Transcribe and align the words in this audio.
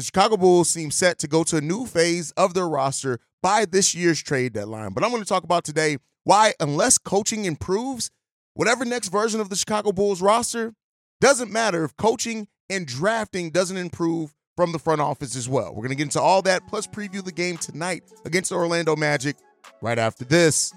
The 0.00 0.04
Chicago 0.04 0.38
Bulls 0.38 0.70
seem 0.70 0.90
set 0.90 1.18
to 1.18 1.28
go 1.28 1.44
to 1.44 1.58
a 1.58 1.60
new 1.60 1.84
phase 1.84 2.30
of 2.30 2.54
their 2.54 2.66
roster 2.66 3.18
by 3.42 3.66
this 3.66 3.94
year's 3.94 4.22
trade 4.22 4.54
deadline. 4.54 4.94
But 4.94 5.04
I'm 5.04 5.10
going 5.10 5.22
to 5.22 5.28
talk 5.28 5.44
about 5.44 5.62
today 5.62 5.98
why, 6.24 6.54
unless 6.58 6.96
coaching 6.96 7.44
improves, 7.44 8.10
whatever 8.54 8.86
next 8.86 9.08
version 9.08 9.42
of 9.42 9.50
the 9.50 9.56
Chicago 9.56 9.92
Bulls 9.92 10.22
roster 10.22 10.72
doesn't 11.20 11.52
matter 11.52 11.84
if 11.84 11.94
coaching 11.98 12.48
and 12.70 12.86
drafting 12.86 13.50
doesn't 13.50 13.76
improve 13.76 14.34
from 14.56 14.72
the 14.72 14.78
front 14.78 15.02
office 15.02 15.36
as 15.36 15.50
well. 15.50 15.68
We're 15.74 15.82
going 15.82 15.90
to 15.90 15.96
get 15.96 16.04
into 16.04 16.20
all 16.22 16.40
that, 16.42 16.66
plus 16.66 16.86
preview 16.86 17.22
the 17.22 17.30
game 17.30 17.58
tonight 17.58 18.02
against 18.24 18.48
the 18.48 18.56
Orlando 18.56 18.96
Magic 18.96 19.36
right 19.82 19.98
after 19.98 20.24
this. 20.24 20.72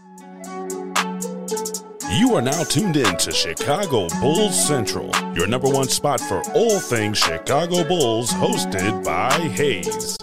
You 2.16 2.36
are 2.36 2.44
now 2.44 2.64
tuned 2.64 2.96
in 2.96 3.18
to 3.18 3.32
Chicago 3.32 4.08
Bulls 4.22 4.68
Central, 4.68 5.10
your 5.34 5.48
number 5.48 5.68
one 5.68 5.88
spot 5.88 6.22
for 6.22 6.44
all 6.54 6.80
things 6.80 7.18
Chicago 7.18 7.84
Bulls, 7.84 8.30
hosted 8.30 9.04
by 9.04 9.32
Haize. 9.32 10.16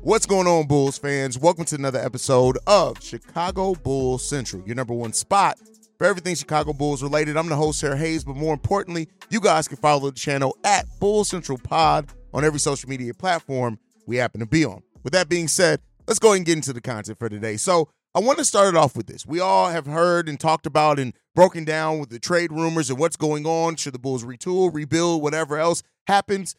What's 0.00 0.24
going 0.24 0.46
on, 0.46 0.66
Bulls 0.66 0.96
fans? 0.96 1.38
Welcome 1.38 1.66
to 1.66 1.74
another 1.74 1.98
episode 1.98 2.56
of 2.66 3.02
Chicago 3.02 3.74
Bulls 3.74 4.26
Central, 4.26 4.62
your 4.64 4.74
number 4.74 4.94
one 4.94 5.12
spot 5.12 5.58
for 5.98 6.06
everything 6.06 6.34
Chicago 6.34 6.72
Bulls 6.72 7.02
related. 7.02 7.36
I'm 7.36 7.50
the 7.50 7.54
host, 7.56 7.80
Sarah 7.80 7.98
Haize, 7.98 8.24
but 8.24 8.36
more 8.36 8.54
importantly, 8.54 9.06
you 9.28 9.38
guys 9.38 9.68
can 9.68 9.76
follow 9.76 10.08
the 10.08 10.16
channel 10.16 10.56
at 10.64 10.86
Bull 10.98 11.24
Central 11.24 11.58
Pod 11.58 12.08
on 12.32 12.42
every 12.42 12.58
social 12.58 12.88
media 12.88 13.12
platform 13.12 13.78
we 14.06 14.16
happen 14.16 14.40
to 14.40 14.46
be 14.46 14.64
on. 14.64 14.82
With 15.02 15.12
that 15.12 15.28
being 15.28 15.46
said, 15.46 15.82
let's 16.08 16.18
go 16.18 16.28
ahead 16.28 16.38
and 16.38 16.46
get 16.46 16.56
into 16.56 16.72
the 16.72 16.80
content 16.80 17.18
for 17.18 17.28
today. 17.28 17.58
So, 17.58 17.90
I 18.14 18.20
want 18.20 18.38
to 18.38 18.44
start 18.44 18.74
it 18.74 18.76
off 18.76 18.94
with 18.94 19.06
this. 19.06 19.24
We 19.24 19.40
all 19.40 19.70
have 19.70 19.86
heard 19.86 20.28
and 20.28 20.38
talked 20.38 20.66
about 20.66 20.98
and 20.98 21.14
broken 21.34 21.64
down 21.64 21.98
with 21.98 22.10
the 22.10 22.18
trade 22.18 22.52
rumors 22.52 22.90
and 22.90 22.98
what's 22.98 23.16
going 23.16 23.46
on. 23.46 23.76
Should 23.76 23.94
the 23.94 23.98
Bulls 23.98 24.22
retool, 24.22 24.72
rebuild, 24.72 25.22
whatever 25.22 25.58
else 25.58 25.82
happens? 26.06 26.54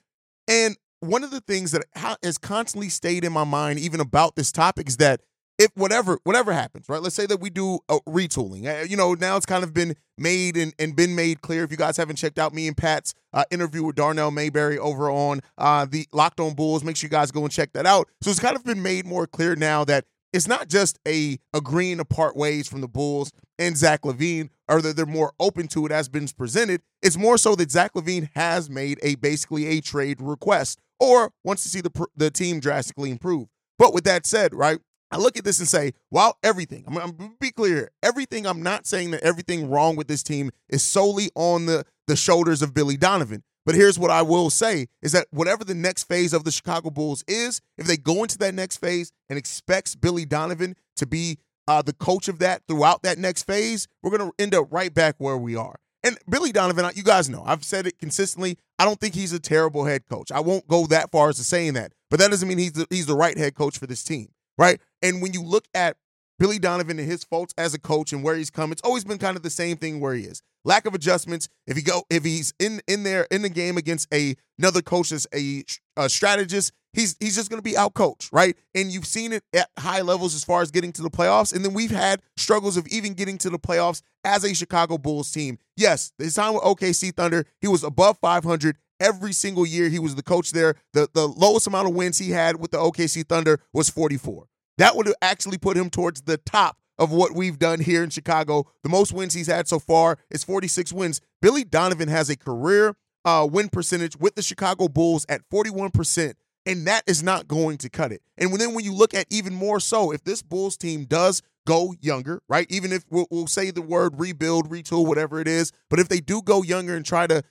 And 0.48 0.78
one 1.00 1.24
of 1.24 1.30
the 1.30 1.42
things 1.42 1.72
that 1.72 1.86
has 2.24 2.40
constantly 2.40 2.90
stayed 2.90 3.24
in 3.24 3.32
my 3.32 3.44
mind, 3.44 3.78
even 3.78 4.00
about 4.00 4.36
this 4.36 4.52
topic, 4.52 4.88
is 4.88 4.98
that 4.98 5.22
if 5.60 5.70
whatever 5.76 6.18
whatever 6.24 6.52
happens, 6.52 6.90
right? 6.90 7.02
Let's 7.02 7.14
say 7.14 7.28
that 7.28 7.40
we 7.40 7.52
do 7.52 7.80
a 7.88 8.00
retooling. 8.02 8.66
Uh, 8.66 8.86
you 8.86 8.98
know, 8.98 9.14
now 9.14 9.38
it's 9.38 9.46
kind 9.46 9.64
of 9.64 9.74
been 9.74 9.96
made 10.18 10.58
and, 10.58 10.74
and 10.80 10.96
been 10.96 11.16
made 11.16 11.42
clear. 11.42 11.64
If 11.64 11.70
you 11.70 11.78
guys 11.78 11.98
haven't 11.98 12.16
checked 12.16 12.40
out 12.40 12.54
me 12.56 12.68
and 12.68 12.76
Pat's 12.76 13.14
uh, 13.32 13.44
interview 13.52 13.84
with 13.84 13.96
Darnell 13.96 14.32
Mayberry 14.32 14.80
over 14.80 15.12
on 15.12 15.42
uh, 15.60 15.86
the 15.86 16.08
Locked 16.12 16.40
On 16.40 16.56
Bulls, 16.56 16.84
make 16.84 16.98
sure 16.98 17.08
you 17.08 17.12
guys 17.12 17.30
go 17.30 17.44
and 17.44 17.52
check 17.52 17.74
that 17.74 17.86
out. 17.86 18.10
So 18.24 18.32
it's 18.32 18.40
kind 18.40 18.56
of 18.56 18.64
been 18.64 18.82
made 18.82 19.06
more 19.06 19.28
clear 19.28 19.56
now 19.56 19.86
that 19.86 20.06
it's 20.34 20.48
not 20.48 20.68
just 20.68 21.00
a 21.08 21.38
agreeing 21.54 21.98
to 21.98 22.06
part 22.06 22.36
ways 22.36 22.68
from 22.68 22.82
the 22.82 22.88
Bulls 22.88 23.32
and 23.60 23.78
Zach 23.78 24.02
LaVine, 24.02 24.50
or 24.68 24.82
that 24.82 24.96
they're 24.96 25.06
more 25.06 25.34
open 25.40 25.68
to 25.70 25.86
it 25.86 25.92
as 25.92 26.10
been 26.10 26.28
presented. 26.28 26.82
It's 27.02 27.18
more 27.18 27.38
so 27.38 27.56
that 27.56 27.72
Zach 27.72 27.94
LaVine 27.94 28.30
has 28.34 28.70
made 28.70 29.00
a 29.04 29.16
basically 29.16 29.68
a 29.68 29.82
trade 29.82 30.20
request 30.20 30.80
or 31.00 31.32
wants 31.44 31.64
to 31.64 31.70
see 31.70 31.82
the 31.82 32.08
the 32.16 32.32
team 32.32 32.60
drastically 32.60 33.12
improve. 33.12 33.48
But 33.78 33.94
with 33.94 34.04
that 34.06 34.26
said, 34.26 34.54
right, 34.54 34.80
I 35.12 35.18
look 35.18 35.38
at 35.38 35.44
this 35.44 35.60
and 35.60 35.68
say, 35.68 35.94
while 36.10 36.38
everything, 36.42 36.86
I'm, 36.88 36.98
I'm 36.98 37.36
be 37.40 37.52
clear, 37.52 37.92
everything. 38.02 38.48
I'm 38.48 38.64
not 38.64 38.88
saying 38.88 39.12
that 39.12 39.22
everything 39.22 39.70
wrong 39.70 39.96
with 39.96 40.08
this 40.08 40.24
team 40.24 40.50
is 40.70 40.82
solely 40.82 41.30
on 41.36 41.68
the 41.68 41.86
the 42.08 42.16
shoulders 42.16 42.62
of 42.62 42.74
Billy 42.74 42.98
Donovan. 42.98 43.44
But 43.66 43.76
here's 43.76 43.98
what 43.98 44.12
I 44.12 44.22
will 44.22 44.50
say 44.50 44.88
is 45.02 45.14
that 45.14 45.28
whatever 45.32 45.64
the 45.64 45.76
next 45.76 46.04
phase 46.06 46.34
of 46.34 46.44
the 46.44 46.52
Chicago 46.52 46.90
Bulls 46.90 47.24
is, 47.28 47.62
if 47.78 47.88
they 47.88 47.98
go 47.98 48.24
into 48.24 48.38
that 48.40 48.54
next 48.54 48.78
phase 48.78 49.12
and 49.30 49.40
expects 49.40 49.96
Billy 49.96 50.26
Donovan 50.26 50.76
to 50.98 51.06
be 51.06 51.38
uh, 51.68 51.82
the 51.82 51.94
coach 51.94 52.28
of 52.28 52.40
that 52.40 52.62
throughout 52.68 53.04
that 53.04 53.18
next 53.18 53.44
phase, 53.44 53.88
we're 54.02 54.16
going 54.16 54.30
to 54.30 54.36
end 54.38 54.54
up 54.54 54.68
right 54.72 54.94
back 54.94 55.16
where 55.18 55.38
we 55.38 55.56
are. 55.56 55.80
And 56.04 56.18
Billy 56.30 56.52
Donovan, 56.52 56.92
you 56.96 57.04
guys 57.04 57.30
know, 57.30 57.44
I've 57.46 57.64
said 57.64 57.88
it 57.88 57.98
consistently. 57.98 58.58
I 58.78 58.84
don't 58.84 59.00
think 59.00 59.16
he's 59.16 59.32
a 59.32 59.40
terrible 59.40 59.86
head 59.86 60.06
coach. 60.06 60.32
I 60.34 60.42
won't 60.42 60.68
go 60.68 60.86
that 60.88 61.12
far 61.12 61.30
as 61.30 61.38
to 61.38 61.44
saying 61.46 61.74
that, 61.74 61.94
but 62.10 62.20
that 62.20 62.30
doesn't 62.30 62.48
mean 62.48 62.58
he's 62.58 62.74
the, 62.74 62.86
he's 62.90 63.06
the 63.06 63.16
right 63.16 63.38
head 63.38 63.56
coach 63.56 63.78
for 63.78 63.88
this 63.88 64.04
team, 64.04 64.28
right? 64.58 64.82
And 65.02 65.22
when 65.22 65.32
you 65.32 65.42
look 65.42 65.66
at 65.74 65.96
Billy 66.38 66.60
Donovan 66.60 67.00
and 67.00 67.10
his 67.10 67.24
faults 67.24 67.54
as 67.58 67.74
a 67.74 67.80
coach 67.80 68.12
and 68.12 68.22
where 68.22 68.36
he's 68.36 68.50
come, 68.50 68.74
it's 68.74 68.82
always 68.82 69.06
been 69.06 69.18
kind 69.18 69.38
of 69.38 69.44
the 69.44 69.50
same 69.50 69.78
thing 69.78 70.02
where 70.02 70.14
he 70.14 70.24
is 70.24 70.42
lack 70.64 70.86
of 70.86 70.94
adjustments. 70.94 71.50
If 71.68 71.78
he 71.78 71.84
go, 71.84 72.04
if 72.10 72.24
he's 72.24 72.54
in 72.60 72.82
in 72.88 73.04
there 73.04 73.28
in 73.32 73.42
the 73.42 73.50
game 73.50 73.78
against 73.78 74.14
a 74.14 74.36
another 74.58 74.82
coach 74.82 75.10
that's 75.10 75.28
a, 75.34 75.64
a 75.98 76.10
strategist, 76.10 76.72
he's 76.94 77.16
he's 77.20 77.36
just 77.36 77.50
going 77.50 77.62
to 77.62 77.64
be 77.64 77.76
outcoached, 77.76 78.30
right? 78.32 78.56
And 78.74 78.92
you've 78.92 79.06
seen 79.06 79.34
it 79.34 79.44
at 79.54 79.70
high 79.78 80.02
levels 80.02 80.36
as 80.36 80.44
far 80.44 80.62
as 80.62 80.72
getting 80.72 80.92
to 80.94 81.02
the 81.02 81.10
playoffs, 81.10 81.54
and 81.54 81.64
then 81.64 81.74
we've 81.74 81.92
had 81.92 82.22
struggles 82.38 82.78
of 82.78 82.88
even 82.88 83.14
getting 83.14 83.38
to 83.40 83.50
the 83.50 83.60
playoffs 83.60 84.02
as 84.24 84.44
a 84.44 84.54
Chicago 84.54 84.98
Bulls 84.98 85.32
team. 85.32 85.58
Yes, 85.76 86.14
his 86.18 86.36
time 86.36 86.54
with 86.54 86.64
OKC 86.64 87.16
Thunder, 87.16 87.46
he 87.62 87.68
was 87.68 87.84
above 87.84 88.18
500 88.20 88.78
every 89.00 89.34
single 89.34 89.66
year. 89.66 89.90
He 89.90 90.00
was 90.00 90.16
the 90.16 90.24
coach 90.24 90.52
there. 90.52 90.76
The 90.94 91.10
the 91.14 91.28
lowest 91.28 91.68
amount 91.68 91.90
of 91.90 91.96
wins 91.96 92.18
he 92.18 92.32
had 92.32 92.60
with 92.60 92.72
the 92.72 92.78
OKC 92.78 93.28
Thunder 93.28 93.60
was 93.74 93.90
44. 93.90 94.48
That 94.78 94.96
would 94.96 95.06
have 95.06 95.16
actually 95.22 95.58
put 95.58 95.78
him 95.78 95.90
towards 95.90 96.22
the 96.22 96.38
top 96.38 96.78
of 96.98 97.12
what 97.12 97.34
we've 97.34 97.60
done 97.60 97.80
here 97.80 98.04
in 98.04 98.10
Chicago. 98.10 98.68
The 98.84 98.90
most 98.90 99.14
wins 99.14 99.34
he's 99.34 99.48
had 99.48 99.68
so 99.68 99.80
far 99.80 100.18
is 100.30 100.44
46 100.44 100.94
wins. 100.94 101.22
Billy 101.42 101.64
Donovan 101.64 102.10
has 102.10 102.30
a 102.30 102.38
career 102.38 102.96
uh, 103.26 103.48
win 103.50 103.70
percentage 103.70 104.18
with 104.18 104.36
the 104.36 104.42
Chicago 104.42 104.88
Bulls 104.88 105.26
at 105.30 105.42
41%, 105.50 106.34
and 106.66 106.88
that 106.88 107.04
is 107.08 107.24
not 107.24 107.48
going 107.48 107.78
to 107.78 107.90
cut 107.90 108.12
it. 108.12 108.22
And 108.38 108.54
then 108.56 108.74
when 108.74 108.86
you 108.86 108.94
look 108.94 109.14
at 109.14 109.26
even 109.30 109.54
more 109.54 109.80
so, 109.80 110.12
if 110.12 110.24
this 110.24 110.42
Bulls 110.42 110.78
team 110.78 111.06
does 111.06 111.42
go 111.66 111.94
younger, 112.02 112.42
right? 112.50 112.68
Even 112.70 112.92
if 112.92 113.06
we'll, 113.10 113.28
we'll 113.32 113.48
say 113.48 113.72
the 113.72 113.82
word 113.82 114.20
rebuild, 114.20 114.70
retool, 114.70 115.08
whatever 115.08 115.40
it 115.40 115.48
is, 115.48 115.72
but 115.90 116.00
if 116.00 116.10
they 116.10 116.20
do 116.20 116.42
go 116.42 116.62
younger 116.62 116.96
and 116.96 117.06
try 117.06 117.28
to 117.28 117.44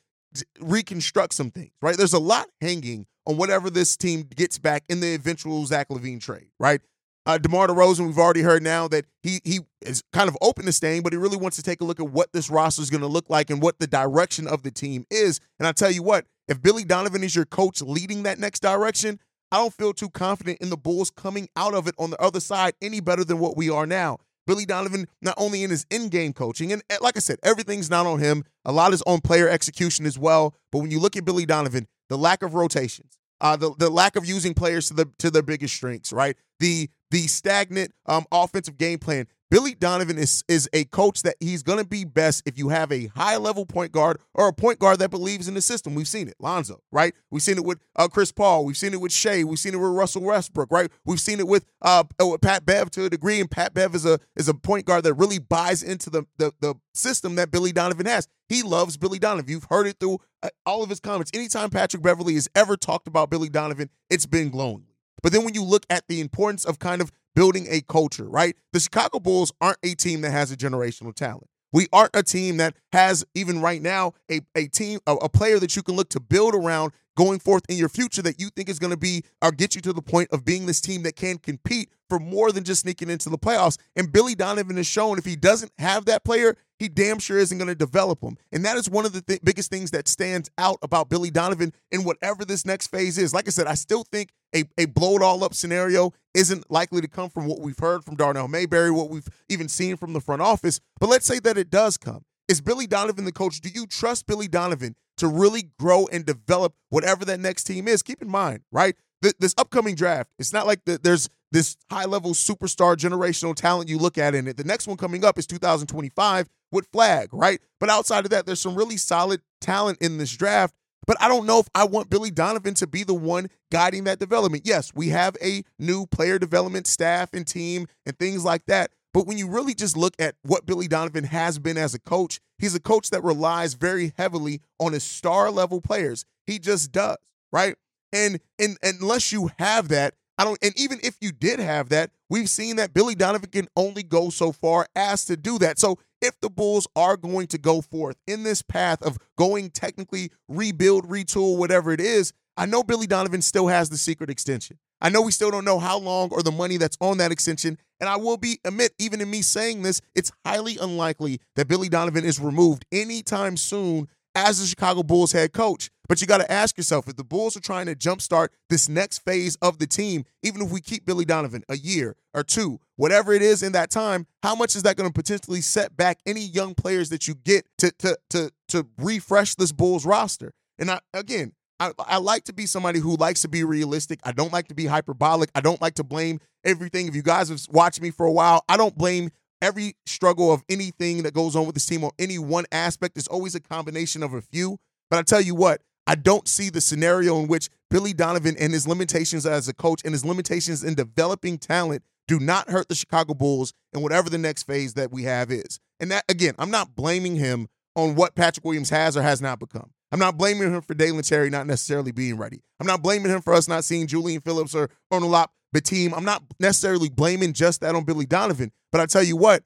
reconstruct 0.60 1.34
some 1.34 1.50
things, 1.50 1.72
right? 1.80 1.96
There's 1.96 2.12
a 2.12 2.18
lot 2.18 2.48
hanging 2.60 3.06
on 3.26 3.36
whatever 3.36 3.70
this 3.70 3.96
team 3.96 4.28
gets 4.34 4.58
back 4.58 4.84
in 4.88 5.00
the 5.00 5.14
eventual 5.14 5.64
Zach 5.66 5.88
LaVine 5.88 6.20
trade, 6.20 6.48
right? 6.58 6.80
Uh, 7.24 7.38
DeMar 7.38 7.68
DeRozan, 7.68 8.06
we've 8.06 8.18
already 8.18 8.42
heard 8.42 8.62
now 8.62 8.88
that 8.88 9.04
he 9.22 9.40
he 9.44 9.60
is 9.80 10.02
kind 10.12 10.28
of 10.28 10.36
open 10.42 10.64
to 10.66 10.72
staying, 10.72 11.02
but 11.02 11.12
he 11.12 11.16
really 11.16 11.36
wants 11.36 11.56
to 11.56 11.62
take 11.62 11.80
a 11.80 11.84
look 11.84 12.00
at 12.00 12.08
what 12.08 12.32
this 12.32 12.50
roster 12.50 12.82
is 12.82 12.90
going 12.90 13.00
to 13.00 13.06
look 13.06 13.30
like 13.30 13.48
and 13.48 13.62
what 13.62 13.78
the 13.78 13.86
direction 13.86 14.48
of 14.48 14.62
the 14.62 14.70
team 14.70 15.06
is. 15.10 15.38
And 15.58 15.68
I 15.68 15.72
tell 15.72 15.90
you 15.90 16.02
what, 16.02 16.26
if 16.48 16.60
Billy 16.60 16.84
Donovan 16.84 17.22
is 17.22 17.36
your 17.36 17.44
coach 17.44 17.80
leading 17.80 18.24
that 18.24 18.38
next 18.38 18.60
direction, 18.60 19.20
I 19.52 19.58
don't 19.58 19.72
feel 19.72 19.92
too 19.92 20.10
confident 20.10 20.58
in 20.60 20.70
the 20.70 20.76
Bulls 20.76 21.10
coming 21.10 21.48
out 21.56 21.74
of 21.74 21.86
it 21.86 21.94
on 21.98 22.10
the 22.10 22.20
other 22.20 22.40
side 22.40 22.74
any 22.82 23.00
better 23.00 23.24
than 23.24 23.38
what 23.38 23.56
we 23.56 23.70
are 23.70 23.86
now. 23.86 24.18
Billy 24.46 24.66
Donovan, 24.66 25.06
not 25.20 25.34
only 25.36 25.62
in 25.62 25.70
his 25.70 25.86
in-game 25.90 26.32
coaching, 26.32 26.72
and 26.72 26.82
like 27.00 27.16
I 27.16 27.20
said, 27.20 27.38
everything's 27.44 27.88
not 27.88 28.06
on 28.06 28.18
him. 28.18 28.44
A 28.64 28.72
lot 28.72 28.92
is 28.92 29.02
on 29.02 29.20
player 29.20 29.48
execution 29.48 30.06
as 30.06 30.18
well. 30.18 30.56
But 30.72 30.80
when 30.80 30.90
you 30.90 30.98
look 30.98 31.16
at 31.16 31.24
Billy 31.24 31.46
Donovan, 31.46 31.86
the 32.08 32.18
lack 32.18 32.42
of 32.42 32.54
rotations, 32.54 33.18
uh, 33.40 33.56
the 33.56 33.74
the 33.78 33.90
lack 33.90 34.16
of 34.16 34.26
using 34.26 34.54
players 34.54 34.88
to 34.88 34.94
the 34.94 35.08
to 35.18 35.30
their 35.30 35.42
biggest 35.42 35.74
strengths, 35.74 36.12
right? 36.12 36.36
The 36.58 36.88
the 37.12 37.28
stagnant 37.28 37.92
um, 38.06 38.24
offensive 38.32 38.78
game 38.78 38.98
plan. 38.98 39.26
Billy 39.50 39.74
Donovan 39.74 40.16
is 40.16 40.42
is 40.48 40.66
a 40.72 40.84
coach 40.86 41.24
that 41.24 41.34
he's 41.38 41.62
going 41.62 41.78
to 41.78 41.84
be 41.84 42.04
best 42.06 42.42
if 42.46 42.56
you 42.56 42.70
have 42.70 42.90
a 42.90 43.08
high 43.08 43.36
level 43.36 43.66
point 43.66 43.92
guard 43.92 44.18
or 44.32 44.48
a 44.48 44.52
point 44.52 44.78
guard 44.78 44.98
that 45.00 45.10
believes 45.10 45.46
in 45.46 45.52
the 45.52 45.60
system. 45.60 45.94
We've 45.94 46.08
seen 46.08 46.26
it, 46.26 46.36
Lonzo, 46.40 46.80
right? 46.90 47.12
We've 47.30 47.42
seen 47.42 47.58
it 47.58 47.64
with 47.66 47.78
uh, 47.94 48.08
Chris 48.08 48.32
Paul. 48.32 48.64
We've 48.64 48.78
seen 48.78 48.94
it 48.94 49.00
with 49.02 49.12
Shai. 49.12 49.44
We've 49.44 49.58
seen 49.58 49.74
it 49.74 49.76
with 49.76 49.90
Russell 49.90 50.22
Westbrook, 50.22 50.72
right? 50.72 50.90
We've 51.04 51.20
seen 51.20 51.38
it 51.38 51.46
with 51.46 51.66
uh 51.82 52.04
with 52.18 52.40
Pat 52.40 52.64
Bev 52.64 52.90
to 52.92 53.04
a 53.04 53.10
degree, 53.10 53.40
and 53.40 53.50
Pat 53.50 53.74
Bev 53.74 53.94
is 53.94 54.06
a 54.06 54.18
is 54.36 54.48
a 54.48 54.54
point 54.54 54.86
guard 54.86 55.04
that 55.04 55.12
really 55.12 55.38
buys 55.38 55.82
into 55.82 56.08
the 56.08 56.24
the, 56.38 56.54
the 56.60 56.74
system 56.94 57.34
that 57.34 57.50
Billy 57.50 57.72
Donovan 57.72 58.06
has. 58.06 58.28
He 58.48 58.62
loves 58.62 58.96
Billy 58.96 59.18
Donovan. 59.18 59.50
You've 59.50 59.66
heard 59.68 59.86
it 59.86 60.00
through 60.00 60.20
uh, 60.42 60.48
all 60.64 60.82
of 60.82 60.88
his 60.88 60.98
comments. 60.98 61.30
Anytime 61.34 61.68
Patrick 61.68 62.02
Beverley 62.02 62.34
has 62.34 62.48
ever 62.54 62.74
talked 62.78 63.06
about 63.06 63.28
Billy 63.28 63.50
Donovan, 63.50 63.90
it's 64.08 64.24
been 64.24 64.48
glowing. 64.48 64.86
But 65.22 65.32
then 65.32 65.44
when 65.44 65.54
you 65.54 65.64
look 65.64 65.86
at 65.90 66.06
the 66.08 66.20
importance 66.20 66.64
of 66.64 66.78
kind 66.78 67.00
of 67.00 67.10
building 67.34 67.66
a 67.70 67.80
culture, 67.82 68.28
right? 68.28 68.56
The 68.72 68.80
Chicago 68.80 69.18
Bulls 69.20 69.52
aren't 69.60 69.78
a 69.82 69.94
team 69.94 70.20
that 70.22 70.32
has 70.32 70.52
a 70.52 70.56
generational 70.56 71.14
talent. 71.14 71.48
We 71.72 71.86
aren't 71.92 72.14
a 72.14 72.22
team 72.22 72.58
that 72.58 72.76
has, 72.92 73.24
even 73.34 73.62
right 73.62 73.80
now, 73.80 74.12
a, 74.30 74.40
a 74.54 74.66
team, 74.66 75.00
a, 75.06 75.14
a 75.14 75.28
player 75.28 75.58
that 75.58 75.74
you 75.74 75.82
can 75.82 75.96
look 75.96 76.10
to 76.10 76.20
build 76.20 76.54
around 76.54 76.92
going 77.16 77.38
forth 77.38 77.64
in 77.68 77.76
your 77.76 77.88
future 77.88 78.22
that 78.22 78.40
you 78.40 78.48
think 78.50 78.68
is 78.68 78.78
going 78.78 78.90
to 78.90 78.96
be 78.96 79.24
or 79.42 79.52
get 79.52 79.74
you 79.74 79.80
to 79.82 79.92
the 79.92 80.02
point 80.02 80.28
of 80.32 80.44
being 80.44 80.66
this 80.66 80.80
team 80.80 81.02
that 81.02 81.16
can 81.16 81.38
compete 81.38 81.90
for 82.08 82.18
more 82.18 82.52
than 82.52 82.64
just 82.64 82.82
sneaking 82.82 83.10
into 83.10 83.30
the 83.30 83.38
playoffs. 83.38 83.78
And 83.96 84.12
Billy 84.12 84.34
Donovan 84.34 84.76
has 84.76 84.86
shown 84.86 85.18
if 85.18 85.24
he 85.24 85.36
doesn't 85.36 85.72
have 85.78 86.06
that 86.06 86.24
player, 86.24 86.56
he 86.82 86.88
damn 86.88 87.20
sure 87.20 87.38
isn't 87.38 87.58
going 87.58 87.68
to 87.68 87.76
develop 87.76 88.20
him. 88.20 88.36
And 88.50 88.64
that 88.64 88.76
is 88.76 88.90
one 88.90 89.06
of 89.06 89.12
the 89.12 89.22
th- 89.22 89.40
biggest 89.44 89.70
things 89.70 89.92
that 89.92 90.08
stands 90.08 90.50
out 90.58 90.78
about 90.82 91.08
Billy 91.08 91.30
Donovan 91.30 91.72
in 91.92 92.02
whatever 92.02 92.44
this 92.44 92.66
next 92.66 92.88
phase 92.88 93.18
is. 93.18 93.32
Like 93.32 93.46
I 93.46 93.50
said, 93.50 93.68
I 93.68 93.74
still 93.74 94.02
think 94.10 94.30
a, 94.52 94.64
a 94.76 94.86
blow 94.86 95.14
it 95.14 95.22
all 95.22 95.44
up 95.44 95.54
scenario 95.54 96.12
isn't 96.34 96.68
likely 96.72 97.00
to 97.00 97.06
come 97.06 97.30
from 97.30 97.46
what 97.46 97.60
we've 97.60 97.78
heard 97.78 98.04
from 98.04 98.16
Darnell 98.16 98.48
Mayberry, 98.48 98.90
what 98.90 99.10
we've 99.10 99.28
even 99.48 99.68
seen 99.68 99.96
from 99.96 100.12
the 100.12 100.20
front 100.20 100.42
office. 100.42 100.80
But 100.98 101.08
let's 101.08 101.24
say 101.24 101.38
that 101.38 101.56
it 101.56 101.70
does 101.70 101.96
come. 101.96 102.24
Is 102.48 102.60
Billy 102.60 102.88
Donovan 102.88 103.26
the 103.26 103.32
coach? 103.32 103.60
Do 103.60 103.68
you 103.68 103.86
trust 103.86 104.26
Billy 104.26 104.48
Donovan 104.48 104.96
to 105.18 105.28
really 105.28 105.70
grow 105.78 106.08
and 106.10 106.26
develop 106.26 106.74
whatever 106.90 107.24
that 107.26 107.38
next 107.38 107.62
team 107.62 107.86
is? 107.86 108.02
Keep 108.02 108.22
in 108.22 108.28
mind, 108.28 108.62
right? 108.72 108.96
This 109.38 109.54
upcoming 109.56 109.94
draft, 109.94 110.30
it's 110.40 110.52
not 110.52 110.66
like 110.66 110.80
there's 110.84 111.28
this 111.52 111.76
high 111.90 112.06
level 112.06 112.32
superstar 112.32 112.96
generational 112.96 113.54
talent 113.54 113.88
you 113.88 113.98
look 113.98 114.18
at 114.18 114.34
in 114.34 114.48
it. 114.48 114.56
The 114.56 114.64
next 114.64 114.86
one 114.88 114.96
coming 114.96 115.24
up 115.24 115.38
is 115.38 115.46
2025 115.46 116.48
with 116.72 116.88
Flagg, 116.92 117.28
right? 117.32 117.60
But 117.78 117.90
outside 117.90 118.24
of 118.24 118.30
that, 118.30 118.46
there's 118.46 118.60
some 118.60 118.74
really 118.74 118.96
solid 118.96 119.42
talent 119.60 119.98
in 120.00 120.18
this 120.18 120.34
draft. 120.36 120.74
But 121.06 121.20
I 121.20 121.28
don't 121.28 121.46
know 121.46 121.58
if 121.58 121.68
I 121.74 121.84
want 121.84 122.10
Billy 122.10 122.30
Donovan 122.30 122.74
to 122.74 122.86
be 122.86 123.04
the 123.04 123.14
one 123.14 123.48
guiding 123.70 124.04
that 124.04 124.18
development. 124.18 124.64
Yes, 124.66 124.92
we 124.94 125.08
have 125.08 125.36
a 125.42 125.64
new 125.78 126.06
player 126.06 126.38
development 126.38 126.86
staff 126.86 127.30
and 127.32 127.46
team 127.46 127.86
and 128.06 128.18
things 128.18 128.44
like 128.44 128.66
that. 128.66 128.92
But 129.12 129.26
when 129.26 129.36
you 129.36 129.48
really 129.48 129.74
just 129.74 129.96
look 129.96 130.14
at 130.18 130.36
what 130.42 130.64
Billy 130.64 130.88
Donovan 130.88 131.24
has 131.24 131.58
been 131.58 131.76
as 131.76 131.92
a 131.92 131.98
coach, 131.98 132.40
he's 132.58 132.74
a 132.74 132.80
coach 132.80 133.10
that 133.10 133.22
relies 133.22 133.74
very 133.74 134.14
heavily 134.16 134.62
on 134.78 134.92
his 134.92 135.02
star 135.02 135.50
level 135.50 135.80
players. 135.80 136.24
He 136.46 136.58
just 136.58 136.92
does, 136.92 137.18
right? 137.52 137.76
And 138.12 138.40
and, 138.58 138.78
and 138.82 139.00
unless 139.00 139.32
you 139.32 139.50
have 139.58 139.88
that, 139.88 140.14
I 140.38 140.44
don't 140.44 140.58
and 140.62 140.72
even 140.78 140.98
if 141.02 141.16
you 141.20 141.32
did 141.32 141.60
have 141.60 141.90
that, 141.90 142.10
we've 142.30 142.48
seen 142.48 142.76
that 142.76 142.94
Billy 142.94 143.14
Donovan 143.14 143.50
can 143.50 143.68
only 143.76 144.02
go 144.02 144.30
so 144.30 144.52
far 144.52 144.86
as 144.96 145.24
to 145.26 145.36
do 145.36 145.58
that. 145.58 145.78
So 145.78 145.98
if 146.20 146.40
the 146.40 146.50
Bulls 146.50 146.86
are 146.96 147.16
going 147.16 147.48
to 147.48 147.58
go 147.58 147.80
forth 147.80 148.16
in 148.26 148.42
this 148.42 148.62
path 148.62 149.02
of 149.02 149.18
going 149.36 149.70
technically 149.70 150.30
rebuild, 150.48 151.08
retool, 151.08 151.58
whatever 151.58 151.92
it 151.92 152.00
is, 152.00 152.32
I 152.56 152.66
know 152.66 152.82
Billy 152.82 153.06
Donovan 153.06 153.42
still 153.42 153.68
has 153.68 153.90
the 153.90 153.98
secret 153.98 154.30
extension. 154.30 154.78
I 155.00 155.08
know 155.08 155.20
we 155.22 155.32
still 155.32 155.50
don't 155.50 155.64
know 155.64 155.80
how 155.80 155.98
long 155.98 156.30
or 156.30 156.42
the 156.42 156.52
money 156.52 156.76
that's 156.76 156.96
on 157.00 157.18
that 157.18 157.32
extension. 157.32 157.76
And 157.98 158.08
I 158.08 158.16
will 158.16 158.36
be 158.36 158.60
admit, 158.64 158.92
even 158.98 159.20
in 159.20 159.30
me 159.30 159.42
saying 159.42 159.82
this, 159.82 160.00
it's 160.14 160.30
highly 160.46 160.78
unlikely 160.78 161.40
that 161.56 161.66
Billy 161.66 161.88
Donovan 161.88 162.24
is 162.24 162.38
removed 162.38 162.84
anytime 162.92 163.56
soon 163.56 164.08
as 164.34 164.60
the 164.60 164.66
Chicago 164.66 165.02
Bulls 165.02 165.32
head 165.32 165.52
coach. 165.52 165.90
But 166.08 166.20
you 166.20 166.26
got 166.26 166.38
to 166.38 166.52
ask 166.52 166.76
yourself 166.76 167.08
if 167.08 167.16
the 167.16 167.24
Bulls 167.24 167.56
are 167.56 167.60
trying 167.60 167.86
to 167.86 167.94
jumpstart 167.94 168.48
this 168.68 168.88
next 168.88 169.20
phase 169.20 169.56
of 169.62 169.78
the 169.78 169.86
team, 169.86 170.24
even 170.42 170.60
if 170.60 170.70
we 170.70 170.80
keep 170.80 171.06
Billy 171.06 171.24
Donovan 171.24 171.62
a 171.68 171.76
year 171.76 172.16
or 172.34 172.42
two, 172.42 172.80
whatever 172.96 173.32
it 173.32 173.40
is 173.42 173.62
in 173.62 173.72
that 173.72 173.90
time, 173.90 174.26
how 174.42 174.54
much 174.54 174.76
is 174.76 174.82
that 174.82 174.96
going 174.96 175.08
to 175.08 175.14
potentially 175.14 175.60
set 175.60 175.96
back 175.96 176.18
any 176.26 176.42
young 176.42 176.74
players 176.74 177.08
that 177.10 177.26
you 177.28 177.34
get 177.34 177.66
to 177.78 177.92
to 178.00 178.18
to 178.30 178.50
to 178.68 178.86
refresh 178.98 179.54
this 179.54 179.72
Bulls 179.72 180.04
roster? 180.04 180.52
And 180.78 180.90
I, 180.90 181.00
again, 181.14 181.52
I, 181.80 181.92
I 181.98 182.18
like 182.18 182.44
to 182.44 182.52
be 182.52 182.66
somebody 182.66 183.00
who 183.00 183.16
likes 183.16 183.42
to 183.42 183.48
be 183.48 183.64
realistic. 183.64 184.20
I 184.22 184.32
don't 184.32 184.52
like 184.52 184.68
to 184.68 184.74
be 184.74 184.86
hyperbolic. 184.86 185.50
I 185.54 185.60
don't 185.60 185.80
like 185.80 185.94
to 185.94 186.04
blame 186.04 186.40
everything. 186.64 187.08
If 187.08 187.16
you 187.16 187.22
guys 187.22 187.48
have 187.48 187.60
watched 187.70 188.00
me 188.00 188.10
for 188.10 188.26
a 188.26 188.32
while, 188.32 188.64
I 188.68 188.76
don't 188.76 188.96
blame 188.96 189.30
every 189.62 189.94
struggle 190.04 190.52
of 190.52 190.62
anything 190.68 191.22
that 191.22 191.32
goes 191.32 191.56
on 191.56 191.64
with 191.64 191.74
this 191.74 191.86
team 191.86 192.04
or 192.04 192.12
any 192.18 192.38
one 192.38 192.66
aspect. 192.72 193.16
is 193.16 193.28
always 193.28 193.54
a 193.54 193.60
combination 193.60 194.22
of 194.22 194.34
a 194.34 194.42
few. 194.42 194.78
But 195.08 195.20
I 195.20 195.22
tell 195.22 195.40
you 195.40 195.54
what, 195.54 195.80
I 196.06 196.16
don't 196.16 196.48
see 196.48 196.68
the 196.68 196.80
scenario 196.80 197.38
in 197.38 197.48
which 197.48 197.70
Billy 197.88 198.12
Donovan 198.12 198.56
and 198.58 198.72
his 198.72 198.88
limitations 198.88 199.46
as 199.46 199.68
a 199.68 199.74
coach 199.74 200.02
and 200.04 200.12
his 200.12 200.24
limitations 200.24 200.82
in 200.82 200.94
developing 200.94 201.58
talent 201.58 202.02
do 202.26 202.40
not 202.40 202.70
hurt 202.70 202.88
the 202.88 202.94
Chicago 202.94 203.34
Bulls 203.34 203.72
in 203.92 204.02
whatever 204.02 204.28
the 204.28 204.38
next 204.38 204.64
phase 204.64 204.94
that 204.94 205.12
we 205.12 205.22
have 205.24 205.50
is. 205.50 205.78
And 206.00 206.10
that, 206.10 206.24
again, 206.28 206.54
I'm 206.58 206.70
not 206.70 206.96
blaming 206.96 207.36
him 207.36 207.68
on 207.94 208.14
what 208.14 208.34
Patrick 208.34 208.64
Williams 208.64 208.90
has 208.90 209.16
or 209.16 209.22
has 209.22 209.40
not 209.40 209.58
become. 209.58 209.90
I'm 210.10 210.18
not 210.18 210.36
blaming 210.36 210.72
him 210.74 210.82
for 210.82 210.94
Dalen 210.94 211.22
Terry 211.22 211.50
not 211.50 211.66
necessarily 211.66 212.12
being 212.12 212.36
ready. 212.36 212.60
I'm 212.80 212.86
not 212.86 213.02
blaming 213.02 213.30
him 213.30 213.40
for 213.40 213.54
us 213.54 213.68
not 213.68 213.84
seeing 213.84 214.06
Julian 214.06 214.40
Phillips 214.40 214.74
or 214.74 214.90
Onuralp 215.12 215.48
Bitim. 215.74 216.12
I'm 216.14 216.24
not 216.24 216.42
necessarily 216.60 217.08
blaming 217.08 217.52
just 217.52 217.80
that 217.80 217.94
on 217.94 218.04
Billy 218.04 218.26
Donovan. 218.26 218.72
But 218.92 219.00
I 219.00 219.06
tell 219.06 219.22
you 219.22 219.36
what, 219.36 219.64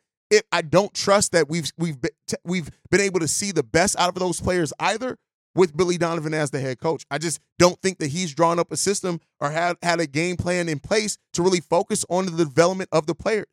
I 0.53 0.63
don't 0.63 0.95
trust 0.95 1.33
that 1.33 1.49
we've 1.49 1.71
we've 1.77 2.01
been, 2.01 2.11
we've 2.45 2.71
been 2.91 3.01
able 3.01 3.21
to 3.21 3.29
see 3.29 3.53
the 3.53 3.63
best 3.63 3.97
out 3.99 4.09
of 4.09 4.15
those 4.15 4.41
players 4.41 4.73
either 4.81 5.19
with 5.55 5.77
Billy 5.77 5.99
Donovan 5.99 6.35
as 6.35 6.51
the 6.51 6.61
head 6.61 6.79
coach. 6.79 7.05
I 7.11 7.19
just 7.19 7.41
don't 7.59 7.81
think 7.81 7.99
that 7.99 8.09
he's 8.09 8.35
drawn 8.35 8.59
up 8.59 8.71
a 8.71 8.77
system 8.77 9.21
or 9.41 9.51
had 9.51 9.77
had 9.83 10.01
a 10.01 10.07
game 10.07 10.37
plan 10.37 10.69
in 10.69 10.79
place 10.79 11.19
to 11.33 11.43
really 11.43 11.61
focus 11.61 12.05
on 12.09 12.27
the 12.27 12.45
development 12.45 12.91
of 12.93 13.07
the 13.07 13.15
players. 13.15 13.47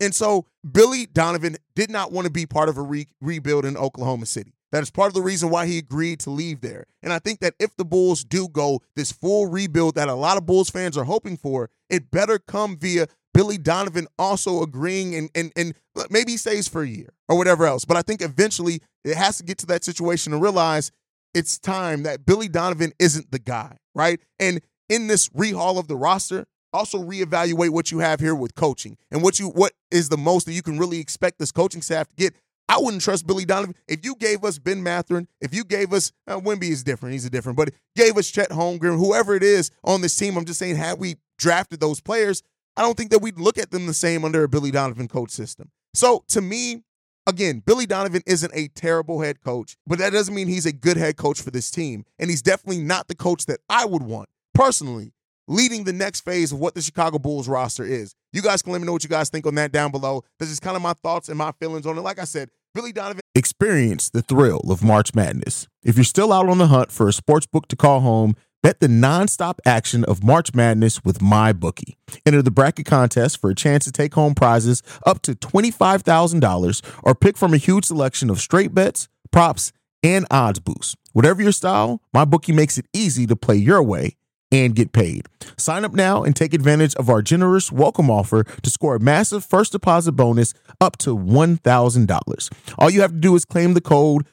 And 0.00 0.14
so 0.14 0.46
Billy 0.70 1.06
Donovan 1.06 1.56
did 1.74 1.90
not 1.90 2.10
want 2.10 2.26
to 2.26 2.32
be 2.32 2.46
part 2.46 2.70
of 2.70 2.78
a 2.78 2.82
re- 2.82 3.08
rebuild 3.20 3.66
in 3.66 3.76
Oklahoma 3.76 4.26
City. 4.26 4.54
That 4.72 4.82
is 4.82 4.90
part 4.90 5.08
of 5.08 5.14
the 5.14 5.22
reason 5.22 5.50
why 5.50 5.66
he 5.66 5.78
agreed 5.78 6.20
to 6.20 6.30
leave 6.30 6.60
there. 6.60 6.86
And 7.02 7.12
I 7.12 7.18
think 7.18 7.40
that 7.40 7.54
if 7.58 7.76
the 7.76 7.84
Bulls 7.84 8.24
do 8.24 8.48
go 8.48 8.80
this 8.94 9.10
full 9.12 9.46
rebuild 9.46 9.96
that 9.96 10.08
a 10.08 10.14
lot 10.14 10.36
of 10.36 10.46
Bulls 10.46 10.70
fans 10.70 10.96
are 10.96 11.04
hoping 11.04 11.36
for, 11.36 11.70
it 11.90 12.10
better 12.10 12.38
come 12.38 12.76
via 12.78 13.08
Billy 13.32 13.58
Donovan 13.58 14.06
also 14.18 14.62
agreeing 14.62 15.14
and 15.14 15.30
and 15.34 15.52
and 15.56 15.74
maybe 16.10 16.32
he 16.32 16.36
stays 16.38 16.68
for 16.68 16.82
a 16.82 16.88
year 16.88 17.10
or 17.28 17.36
whatever 17.36 17.66
else. 17.66 17.84
But 17.84 17.96
I 17.96 18.02
think 18.02 18.22
eventually 18.22 18.80
it 19.04 19.16
has 19.16 19.38
to 19.38 19.44
get 19.44 19.58
to 19.58 19.66
that 19.66 19.84
situation 19.84 20.32
and 20.32 20.42
realize 20.42 20.90
it's 21.34 21.58
time 21.58 22.02
that 22.02 22.26
Billy 22.26 22.48
Donovan 22.48 22.92
isn't 22.98 23.30
the 23.30 23.38
guy, 23.38 23.76
right? 23.94 24.20
And 24.38 24.60
in 24.88 25.06
this 25.06 25.28
rehaul 25.28 25.78
of 25.78 25.86
the 25.86 25.96
roster, 25.96 26.46
also 26.72 26.98
reevaluate 26.98 27.70
what 27.70 27.90
you 27.90 27.98
have 28.00 28.20
here 28.20 28.34
with 28.34 28.54
coaching 28.54 28.96
and 29.10 29.22
what 29.22 29.38
you 29.38 29.48
what 29.48 29.72
is 29.90 30.08
the 30.08 30.16
most 30.18 30.46
that 30.46 30.52
you 30.52 30.62
can 30.62 30.78
really 30.78 30.98
expect 30.98 31.38
this 31.38 31.52
coaching 31.52 31.82
staff 31.82 32.08
to 32.08 32.14
get. 32.16 32.34
I 32.68 32.78
wouldn't 32.78 33.02
trust 33.02 33.26
Billy 33.26 33.44
Donovan. 33.44 33.74
If 33.88 34.04
you 34.04 34.14
gave 34.14 34.44
us 34.44 34.60
Ben 34.60 34.80
Mathurin, 34.80 35.26
if 35.40 35.52
you 35.52 35.64
gave 35.64 35.92
us 35.92 36.12
uh, 36.28 36.38
Wemby 36.38 36.70
is 36.70 36.84
different, 36.84 37.14
he's 37.14 37.24
a 37.24 37.30
different, 37.30 37.56
but 37.56 37.70
gave 37.96 38.16
us 38.16 38.30
Chet 38.30 38.50
Holmgren, 38.50 38.96
whoever 38.96 39.34
it 39.34 39.42
is 39.42 39.72
on 39.82 40.02
this 40.02 40.16
team, 40.16 40.36
I'm 40.36 40.44
just 40.44 40.60
saying, 40.60 40.76
had 40.76 41.00
we 41.00 41.16
drafted 41.36 41.80
those 41.80 42.00
players, 42.00 42.44
I 42.76 42.82
don't 42.82 42.96
think 42.96 43.10
that 43.10 43.20
we'd 43.20 43.38
look 43.38 43.58
at 43.58 43.70
them 43.70 43.86
the 43.86 43.94
same 43.94 44.24
under 44.24 44.44
a 44.44 44.48
Billy 44.48 44.70
Donovan 44.70 45.08
coach 45.08 45.30
system. 45.30 45.70
So 45.94 46.24
to 46.28 46.40
me, 46.40 46.82
again, 47.26 47.62
Billy 47.64 47.86
Donovan 47.86 48.22
isn't 48.26 48.52
a 48.54 48.68
terrible 48.68 49.20
head 49.20 49.40
coach, 49.40 49.76
but 49.86 49.98
that 49.98 50.12
doesn't 50.12 50.34
mean 50.34 50.48
he's 50.48 50.66
a 50.66 50.72
good 50.72 50.96
head 50.96 51.16
coach 51.16 51.40
for 51.40 51.50
this 51.50 51.70
team. 51.70 52.04
And 52.18 52.30
he's 52.30 52.42
definitely 52.42 52.82
not 52.82 53.08
the 53.08 53.14
coach 53.14 53.46
that 53.46 53.60
I 53.68 53.84
would 53.84 54.02
want 54.02 54.28
personally 54.54 55.12
leading 55.50 55.82
the 55.82 55.92
next 55.92 56.20
phase 56.20 56.52
of 56.52 56.60
what 56.60 56.74
the 56.74 56.80
Chicago 56.80 57.18
Bulls 57.18 57.48
roster 57.48 57.84
is. 57.84 58.14
You 58.32 58.40
guys 58.40 58.62
can 58.62 58.72
let 58.72 58.80
me 58.80 58.86
know 58.86 58.92
what 58.92 59.02
you 59.02 59.08
guys 59.08 59.30
think 59.30 59.46
on 59.46 59.56
that 59.56 59.72
down 59.72 59.90
below. 59.90 60.22
This 60.38 60.48
is 60.48 60.60
kind 60.60 60.76
of 60.76 60.82
my 60.82 60.92
thoughts 60.92 61.28
and 61.28 61.36
my 61.36 61.50
feelings 61.52 61.86
on 61.86 61.98
it. 61.98 62.02
Like 62.02 62.20
I 62.20 62.24
said, 62.24 62.50
Billy 62.72 62.92
Donovan. 62.92 63.20
Experience 63.34 64.10
the 64.10 64.22
thrill 64.22 64.60
of 64.70 64.84
March 64.84 65.12
Madness. 65.12 65.66
If 65.82 65.96
you're 65.96 66.04
still 66.04 66.32
out 66.32 66.48
on 66.48 66.58
the 66.58 66.68
hunt 66.68 66.92
for 66.92 67.08
a 67.08 67.12
sports 67.12 67.46
book 67.46 67.66
to 67.68 67.76
call 67.76 68.00
home, 68.00 68.36
bet 68.62 68.80
the 68.80 68.86
nonstop 68.86 69.58
action 69.64 70.04
of 70.04 70.22
March 70.22 70.54
Madness 70.54 71.04
with 71.04 71.18
MyBookie. 71.20 71.96
Enter 72.26 72.42
the 72.42 72.50
bracket 72.50 72.86
contest 72.86 73.40
for 73.40 73.50
a 73.50 73.54
chance 73.54 73.84
to 73.84 73.92
take 73.92 74.14
home 74.14 74.34
prizes 74.34 74.82
up 75.06 75.22
to 75.22 75.34
$25,000 75.34 76.82
or 77.02 77.14
pick 77.14 77.36
from 77.36 77.54
a 77.54 77.58
huge 77.58 77.86
selection 77.86 78.30
of 78.30 78.40
straight 78.40 78.74
bets, 78.74 79.08
props, 79.30 79.72
and 80.02 80.26
odds 80.30 80.58
boosts. 80.58 80.96
Whatever 81.12 81.42
your 81.42 81.52
style, 81.52 82.00
MyBookie 82.14 82.54
makes 82.54 82.78
it 82.78 82.86
easy 82.92 83.26
to 83.26 83.36
play 83.36 83.56
your 83.56 83.82
way 83.82 84.16
and 84.52 84.74
get 84.74 84.92
paid. 84.92 85.26
Sign 85.56 85.84
up 85.84 85.92
now 85.92 86.22
and 86.24 86.34
take 86.34 86.54
advantage 86.54 86.94
of 86.96 87.08
our 87.08 87.22
generous 87.22 87.70
welcome 87.70 88.10
offer 88.10 88.44
to 88.44 88.70
score 88.70 88.96
a 88.96 89.00
massive 89.00 89.44
first 89.44 89.72
deposit 89.72 90.12
bonus 90.12 90.54
up 90.80 90.96
to 90.98 91.16
$1,000. 91.16 92.52
All 92.78 92.90
you 92.90 93.00
have 93.00 93.12
to 93.12 93.18
do 93.18 93.34
is 93.36 93.44
claim 93.44 93.74
the 93.74 93.80
code 93.80 94.26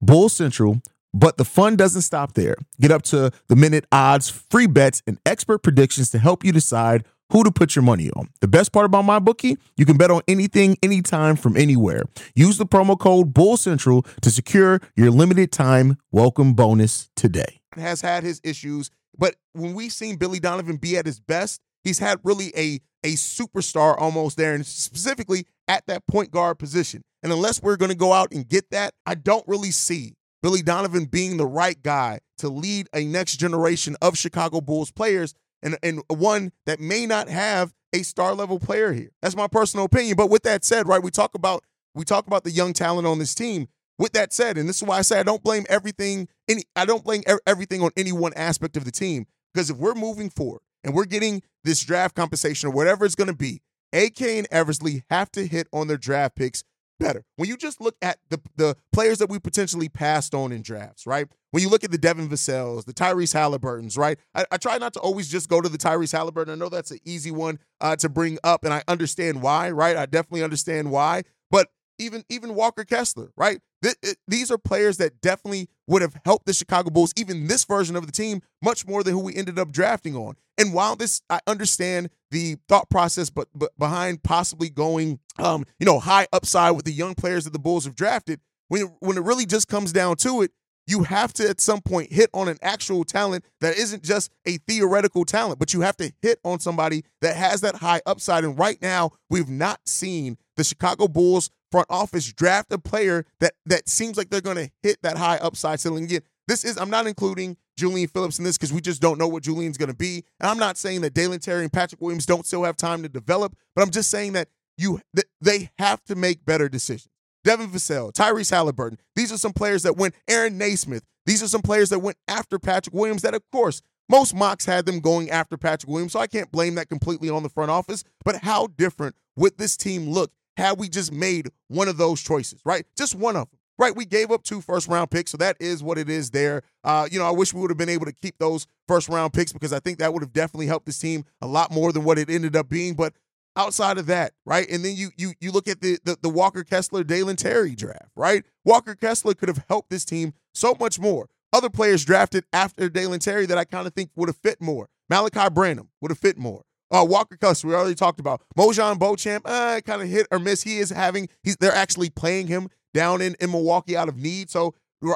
Bull 0.00 0.28
Central, 0.28 0.82
but 1.14 1.38
the 1.38 1.44
fun 1.44 1.76
doesn't 1.76 2.02
stop 2.02 2.34
there. 2.34 2.56
Get 2.80 2.90
up 2.90 3.02
to 3.02 3.30
the 3.48 3.56
minute 3.56 3.86
odds, 3.92 4.28
free 4.28 4.66
bets, 4.66 5.00
and 5.06 5.18
expert 5.24 5.60
predictions 5.60 6.10
to 6.10 6.18
help 6.18 6.44
you 6.44 6.52
decide 6.52 7.04
who 7.30 7.44
to 7.44 7.50
put 7.50 7.74
your 7.74 7.82
money 7.82 8.10
on. 8.10 8.28
The 8.40 8.48
best 8.48 8.72
part 8.72 8.84
about 8.84 9.04
MyBookie, 9.04 9.56
you 9.76 9.86
can 9.86 9.96
bet 9.96 10.10
on 10.10 10.20
anything, 10.28 10.76
anytime, 10.82 11.36
from 11.36 11.56
anywhere. 11.56 12.02
Use 12.34 12.58
the 12.58 12.66
promo 12.66 12.98
code 12.98 13.32
Bull 13.32 13.56
Central 13.56 14.02
to 14.20 14.30
secure 14.30 14.80
your 14.96 15.10
limited 15.10 15.50
time 15.50 15.96
welcome 16.10 16.52
bonus 16.52 17.08
today. 17.16 17.60
Has 17.76 18.02
had 18.02 18.24
his 18.24 18.40
issues, 18.44 18.90
but 19.16 19.36
when 19.52 19.74
we've 19.74 19.92
seen 19.92 20.16
Billy 20.16 20.40
Donovan 20.40 20.76
be 20.76 20.96
at 20.96 21.06
his 21.06 21.20
best, 21.20 21.60
he's 21.82 21.98
had 21.98 22.18
really 22.24 22.52
a 22.56 22.80
a 23.04 23.14
superstar 23.14 23.94
almost 23.98 24.36
there, 24.36 24.54
and 24.54 24.66
specifically 24.66 25.46
at 25.68 25.86
that 25.86 26.06
point 26.06 26.30
guard 26.30 26.58
position. 26.58 27.02
And 27.22 27.32
unless 27.32 27.62
we're 27.62 27.76
going 27.76 27.90
to 27.90 27.96
go 27.96 28.12
out 28.12 28.32
and 28.32 28.48
get 28.48 28.70
that, 28.70 28.94
I 29.06 29.14
don't 29.14 29.46
really 29.46 29.70
see 29.70 30.14
Billy 30.44 30.60
Donovan 30.60 31.06
being 31.06 31.38
the 31.38 31.46
right 31.46 31.82
guy 31.82 32.18
to 32.36 32.50
lead 32.50 32.86
a 32.94 33.06
next 33.06 33.38
generation 33.38 33.96
of 34.02 34.18
Chicago 34.18 34.60
Bulls 34.60 34.90
players 34.90 35.32
and, 35.62 35.78
and 35.82 36.02
one 36.08 36.52
that 36.66 36.80
may 36.80 37.06
not 37.06 37.30
have 37.30 37.72
a 37.94 38.02
star 38.02 38.34
level 38.34 38.58
player 38.58 38.92
here. 38.92 39.08
That's 39.22 39.34
my 39.34 39.46
personal 39.46 39.86
opinion. 39.86 40.16
But 40.18 40.28
with 40.28 40.42
that 40.42 40.62
said, 40.62 40.86
right, 40.86 41.02
we 41.02 41.10
talk 41.10 41.34
about 41.34 41.64
we 41.94 42.04
talk 42.04 42.26
about 42.26 42.44
the 42.44 42.50
young 42.50 42.74
talent 42.74 43.06
on 43.06 43.18
this 43.18 43.34
team. 43.34 43.68
With 43.98 44.12
that 44.12 44.34
said, 44.34 44.58
and 44.58 44.68
this 44.68 44.76
is 44.76 44.82
why 44.82 44.98
I 44.98 45.00
say 45.00 45.18
I 45.18 45.22
don't 45.22 45.42
blame 45.42 45.64
everything 45.70 46.28
any 46.46 46.64
I 46.76 46.84
don't 46.84 47.04
blame 47.04 47.22
everything 47.46 47.80
on 47.80 47.92
any 47.96 48.12
one 48.12 48.34
aspect 48.36 48.76
of 48.76 48.84
the 48.84 48.92
team 48.92 49.26
because 49.54 49.70
if 49.70 49.78
we're 49.78 49.94
moving 49.94 50.28
forward 50.28 50.60
and 50.82 50.92
we're 50.94 51.06
getting 51.06 51.42
this 51.62 51.82
draft 51.82 52.14
compensation 52.14 52.68
or 52.68 52.72
whatever 52.72 53.06
it's 53.06 53.14
going 53.14 53.28
to 53.28 53.34
be, 53.34 53.62
AK 53.94 54.20
and 54.20 54.46
Eversley 54.50 55.04
have 55.08 55.32
to 55.32 55.46
hit 55.46 55.68
on 55.72 55.88
their 55.88 55.96
draft 55.96 56.36
picks 56.36 56.64
better. 56.98 57.24
When 57.36 57.48
you 57.48 57.56
just 57.56 57.80
look 57.80 57.96
at 58.02 58.18
the 58.30 58.40
the 58.56 58.76
players 58.92 59.18
that 59.18 59.28
we 59.28 59.38
potentially 59.38 59.88
passed 59.88 60.34
on 60.34 60.52
in 60.52 60.62
drafts, 60.62 61.06
right? 61.06 61.26
When 61.50 61.62
you 61.62 61.68
look 61.68 61.84
at 61.84 61.90
the 61.90 61.98
Devin 61.98 62.28
Vassell's, 62.28 62.84
the 62.84 62.92
Tyrese 62.92 63.32
Halliburtons, 63.32 63.96
right? 63.96 64.18
I, 64.34 64.44
I, 64.50 64.56
try 64.56 64.76
not 64.78 64.92
to 64.94 65.00
always 65.00 65.28
just 65.28 65.48
go 65.48 65.60
to 65.60 65.68
the 65.68 65.78
Tyrese 65.78 66.10
Halliburton. 66.10 66.52
I 66.52 66.56
know 66.56 66.68
that's 66.68 66.90
an 66.90 66.98
easy 67.04 67.30
one 67.30 67.60
uh, 67.80 67.94
to 67.96 68.08
bring 68.08 68.38
up, 68.42 68.64
and 68.64 68.74
I 68.74 68.82
understand 68.88 69.40
why, 69.40 69.70
right? 69.70 69.96
I 69.96 70.06
definitely 70.06 70.42
understand 70.42 70.90
why. 70.90 71.22
But 71.52 71.68
even 71.98 72.24
even 72.28 72.54
Walker 72.54 72.84
Kessler, 72.84 73.30
right? 73.36 73.60
Th- 73.82 73.96
it, 74.02 74.16
these 74.26 74.50
are 74.50 74.58
players 74.58 74.96
that 74.98 75.20
definitely 75.20 75.68
would 75.86 76.02
have 76.02 76.16
helped 76.24 76.46
the 76.46 76.52
Chicago 76.52 76.90
Bulls, 76.90 77.12
even 77.16 77.46
this 77.46 77.64
version 77.64 77.96
of 77.96 78.06
the 78.06 78.12
team, 78.12 78.40
much 78.62 78.86
more 78.86 79.02
than 79.02 79.12
who 79.12 79.20
we 79.20 79.34
ended 79.34 79.58
up 79.58 79.70
drafting 79.70 80.16
on. 80.16 80.36
And 80.56 80.72
while 80.72 80.96
this, 80.96 81.20
I 81.28 81.40
understand 81.46 82.10
the 82.30 82.56
thought 82.68 82.88
process, 82.88 83.28
but, 83.28 83.48
but 83.54 83.76
behind 83.78 84.22
possibly 84.22 84.70
going, 84.70 85.18
um, 85.38 85.64
you 85.78 85.86
know, 85.86 85.98
high 85.98 86.26
upside 86.32 86.76
with 86.76 86.84
the 86.84 86.92
young 86.92 87.14
players 87.14 87.44
that 87.44 87.52
the 87.52 87.58
Bulls 87.58 87.84
have 87.84 87.94
drafted. 87.94 88.40
When 88.68 88.94
when 89.00 89.16
it 89.18 89.22
really 89.22 89.46
just 89.46 89.68
comes 89.68 89.92
down 89.92 90.16
to 90.16 90.42
it, 90.42 90.52
you 90.86 91.02
have 91.04 91.32
to 91.34 91.48
at 91.48 91.60
some 91.60 91.80
point 91.80 92.12
hit 92.12 92.30
on 92.34 92.48
an 92.48 92.58
actual 92.62 93.04
talent 93.04 93.44
that 93.60 93.76
isn't 93.76 94.02
just 94.02 94.30
a 94.46 94.58
theoretical 94.58 95.24
talent, 95.24 95.58
but 95.58 95.72
you 95.72 95.80
have 95.80 95.96
to 95.98 96.12
hit 96.22 96.38
on 96.44 96.60
somebody 96.60 97.04
that 97.20 97.36
has 97.36 97.60
that 97.62 97.76
high 97.76 98.00
upside. 98.06 98.44
And 98.44 98.58
right 98.58 98.80
now, 98.82 99.10
we've 99.30 99.48
not 99.48 99.80
seen 99.86 100.38
the 100.56 100.64
Chicago 100.64 101.08
Bulls 101.08 101.50
front 101.70 101.86
office 101.90 102.32
draft 102.32 102.72
a 102.72 102.78
player 102.78 103.24
that 103.40 103.54
that 103.66 103.88
seems 103.88 104.16
like 104.16 104.30
they're 104.30 104.40
going 104.40 104.56
to 104.56 104.70
hit 104.82 105.02
that 105.02 105.16
high 105.16 105.36
upside 105.36 105.80
ceiling 105.80 106.04
again. 106.04 106.22
This 106.46 106.64
is 106.64 106.78
I'm 106.78 106.90
not 106.90 107.06
including 107.06 107.56
Julian 107.76 108.08
Phillips 108.08 108.38
in 108.38 108.44
this 108.44 108.56
because 108.56 108.72
we 108.72 108.80
just 108.80 109.02
don't 109.02 109.18
know 109.18 109.26
what 109.26 109.42
Julian's 109.42 109.78
going 109.78 109.90
to 109.90 109.96
be. 109.96 110.24
And 110.40 110.48
I'm 110.48 110.58
not 110.58 110.76
saying 110.76 111.00
that 111.00 111.14
Dalen 111.14 111.40
Terry 111.40 111.62
and 111.62 111.72
Patrick 111.72 112.00
Williams 112.00 112.26
don't 112.26 112.46
still 112.46 112.64
have 112.64 112.76
time 112.76 113.02
to 113.02 113.08
develop, 113.08 113.56
but 113.74 113.82
I'm 113.82 113.90
just 113.90 114.10
saying 114.10 114.34
that 114.34 114.48
you 114.76 115.00
they 115.40 115.70
have 115.78 116.04
to 116.04 116.14
make 116.14 116.44
better 116.44 116.68
decisions. 116.68 117.08
Devin 117.42 117.68
Vassell, 117.68 118.12
Tyrese 118.12 118.50
Halliburton, 118.50 118.98
these 119.16 119.30
are 119.30 119.36
some 119.36 119.52
players 119.52 119.82
that 119.82 119.96
went. 119.96 120.14
Aaron 120.28 120.56
Nesmith, 120.56 121.04
these 121.26 121.42
are 121.42 121.48
some 121.48 121.62
players 121.62 121.90
that 121.90 121.98
went 121.98 122.16
after 122.28 122.58
Patrick 122.58 122.94
Williams. 122.94 123.22
That 123.22 123.34
of 123.34 123.42
course 123.50 123.82
most 124.08 124.34
mocks 124.34 124.66
had 124.66 124.86
them 124.86 125.00
going 125.00 125.30
after 125.30 125.56
Patrick 125.56 125.90
Williams, 125.90 126.12
so 126.12 126.20
I 126.20 126.26
can't 126.26 126.52
blame 126.52 126.74
that 126.76 126.88
completely 126.88 127.30
on 127.30 127.42
the 127.42 127.48
front 127.48 127.70
office. 127.70 128.04
But 128.24 128.36
how 128.44 128.68
different 128.68 129.16
would 129.36 129.58
this 129.58 129.76
team 129.76 130.08
look 130.08 130.32
had 130.56 130.78
we 130.78 130.88
just 130.88 131.12
made 131.12 131.48
one 131.68 131.88
of 131.88 131.96
those 131.96 132.20
choices, 132.20 132.60
right? 132.64 132.86
Just 132.96 133.14
one 133.14 133.36
of 133.36 133.50
them. 133.50 133.58
Right, 133.76 133.96
we 133.96 134.04
gave 134.04 134.30
up 134.30 134.44
two 134.44 134.60
first 134.60 134.86
round 134.86 135.10
picks, 135.10 135.32
so 135.32 135.36
that 135.38 135.56
is 135.58 135.82
what 135.82 135.98
it 135.98 136.08
is 136.08 136.30
there. 136.30 136.62
Uh, 136.84 137.08
you 137.10 137.18
know, 137.18 137.26
I 137.26 137.32
wish 137.32 137.52
we 137.52 137.60
would 137.60 137.72
have 137.72 137.76
been 137.76 137.88
able 137.88 138.06
to 138.06 138.12
keep 138.12 138.38
those 138.38 138.68
first 138.86 139.08
round 139.08 139.32
picks 139.32 139.52
because 139.52 139.72
I 139.72 139.80
think 139.80 139.98
that 139.98 140.12
would 140.12 140.22
have 140.22 140.32
definitely 140.32 140.68
helped 140.68 140.86
this 140.86 140.98
team 141.00 141.24
a 141.42 141.48
lot 141.48 141.72
more 141.72 141.92
than 141.92 142.04
what 142.04 142.16
it 142.16 142.30
ended 142.30 142.54
up 142.54 142.68
being. 142.68 142.94
But 142.94 143.14
outside 143.56 143.98
of 143.98 144.06
that, 144.06 144.32
right, 144.46 144.68
and 144.70 144.84
then 144.84 144.94
you 144.94 145.10
you 145.16 145.32
you 145.40 145.50
look 145.50 145.66
at 145.66 145.80
the 145.80 145.98
the, 146.04 146.16
the 146.22 146.28
Walker 146.28 146.62
Kessler, 146.62 147.02
Dalen 147.02 147.34
Terry 147.34 147.74
draft, 147.74 148.10
right? 148.14 148.44
Walker 148.64 148.94
Kessler 148.94 149.34
could 149.34 149.48
have 149.48 149.64
helped 149.68 149.90
this 149.90 150.04
team 150.04 150.34
so 150.54 150.76
much 150.78 151.00
more. 151.00 151.28
Other 151.52 151.70
players 151.70 152.04
drafted 152.04 152.44
after 152.52 152.88
Dalen 152.88 153.18
Terry 153.18 153.46
that 153.46 153.58
I 153.58 153.64
kind 153.64 153.88
of 153.88 153.94
think 153.94 154.10
would 154.14 154.28
have 154.28 154.36
fit 154.36 154.60
more. 154.60 154.88
Malaki 155.10 155.52
Branham 155.52 155.88
would 156.00 156.12
have 156.12 156.18
fit 156.18 156.38
more. 156.38 156.62
Uh, 156.94 157.04
Walker 157.04 157.36
Kessler, 157.36 157.70
we 157.70 157.74
already 157.74 157.94
talked 157.96 158.20
about. 158.20 158.40
MarJon 158.56 159.00
Beauchamp, 159.00 159.42
uh, 159.46 159.80
kind 159.84 160.00
of 160.00 160.08
hit 160.08 160.28
or 160.30 160.38
miss. 160.38 160.62
He 160.62 160.78
is 160.78 160.90
having, 160.90 161.28
he's 161.42 161.56
they're 161.56 161.74
actually 161.74 162.08
playing 162.08 162.46
him 162.46 162.68
down 162.92 163.20
in, 163.20 163.34
in 163.40 163.50
Milwaukee 163.50 163.96
out 163.96 164.08
of 164.08 164.16
need. 164.16 164.48
So 164.48 164.74